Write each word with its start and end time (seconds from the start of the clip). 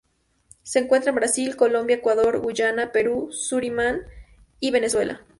Se 0.63 0.79
encuentra 0.79 1.09
en 1.11 1.17
Brasil, 1.17 1.55
Colombia, 1.55 1.97
Ecuador, 1.97 2.39
Guyana, 2.39 2.91
Perú, 2.91 3.31
Surinam 3.31 3.99
y 4.59 4.71
Venezuela. 4.71 5.21